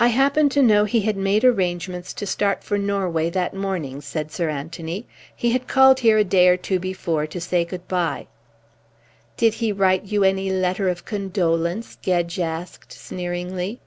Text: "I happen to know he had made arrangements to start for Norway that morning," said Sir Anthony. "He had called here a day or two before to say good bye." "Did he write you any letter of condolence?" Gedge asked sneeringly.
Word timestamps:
"I 0.00 0.08
happen 0.08 0.48
to 0.48 0.60
know 0.62 0.84
he 0.84 1.02
had 1.02 1.16
made 1.16 1.44
arrangements 1.44 2.12
to 2.14 2.26
start 2.26 2.64
for 2.64 2.76
Norway 2.76 3.30
that 3.30 3.54
morning," 3.54 4.00
said 4.00 4.32
Sir 4.32 4.48
Anthony. 4.50 5.06
"He 5.36 5.52
had 5.52 5.68
called 5.68 6.00
here 6.00 6.18
a 6.18 6.24
day 6.24 6.48
or 6.48 6.56
two 6.56 6.80
before 6.80 7.28
to 7.28 7.40
say 7.40 7.64
good 7.64 7.86
bye." 7.86 8.26
"Did 9.36 9.54
he 9.54 9.70
write 9.70 10.06
you 10.06 10.24
any 10.24 10.50
letter 10.50 10.88
of 10.88 11.04
condolence?" 11.04 11.96
Gedge 12.02 12.40
asked 12.40 12.92
sneeringly. 12.92 13.78